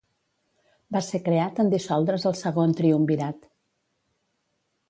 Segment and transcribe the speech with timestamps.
[0.95, 3.49] Va ser creat en dissoldre's el Segon Triumvirat.